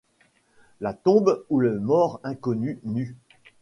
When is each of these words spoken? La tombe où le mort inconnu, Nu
La 0.79 0.95
tombe 0.95 1.45
où 1.51 1.59
le 1.59 1.79
mort 1.79 2.19
inconnu, 2.23 2.79
Nu 2.85 3.15